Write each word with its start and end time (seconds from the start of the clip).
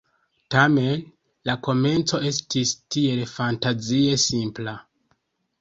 Tamen, 0.53 1.03
la 1.49 1.55
komenco 1.67 2.21
estis 2.31 2.73
tiel 2.97 3.21
fantazie 3.35 4.17
simpla... 4.27 4.75